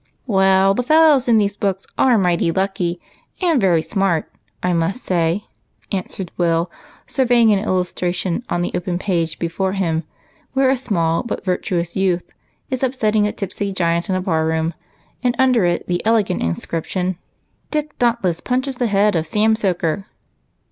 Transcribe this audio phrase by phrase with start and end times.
[0.25, 2.99] 199" Well, the fellows in these books are mighty lucky,
[3.39, 5.45] and very smart, I must say,"
[5.91, 6.71] answered Will,
[7.05, 10.03] surveying an illustration on the open page before him,
[10.53, 12.23] where a small but virtuous youth
[12.71, 14.73] is upsetting a tipsy giant in a bar room,
[15.21, 17.19] and under it the elegant inscription:"
[17.69, 20.07] Dick Dauntless punches the head of Sara Soaker."